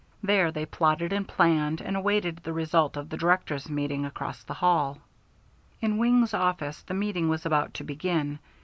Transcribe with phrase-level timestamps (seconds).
[0.23, 4.55] There they plotted and planned and awaited the result of the directors' meeting across the
[4.55, 4.97] hall.
[5.79, 8.39] In Wing's office the meeting was about to begin.